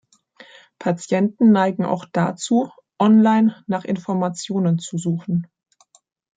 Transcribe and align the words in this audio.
Patienten 0.79 1.51
neigen 1.51 1.85
auch 1.85 2.05
dazu, 2.11 2.71
online 2.97 3.63
nach 3.67 3.83
Informationen 3.83 4.79
zu 4.79 4.97
suchen. 4.97 5.45